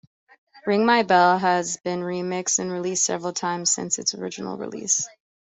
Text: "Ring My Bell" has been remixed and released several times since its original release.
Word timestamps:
"Ring 0.65 0.83
My 0.83 1.03
Bell" 1.03 1.37
has 1.37 1.77
been 1.77 1.99
remixed 1.99 2.57
and 2.57 2.71
released 2.71 3.05
several 3.05 3.33
times 3.33 3.71
since 3.71 3.99
its 3.99 4.15
original 4.15 4.57
release. 4.57 5.07